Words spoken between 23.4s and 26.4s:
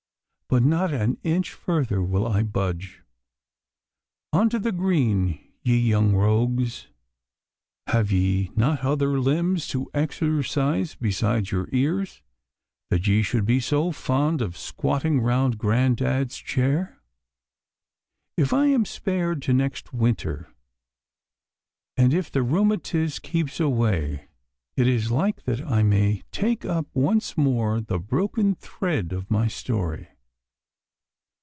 away, it is like that I may